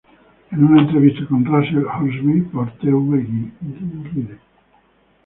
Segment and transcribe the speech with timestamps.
[0.51, 4.39] En una entrevista con Rusell Hornsby por Tv Guide.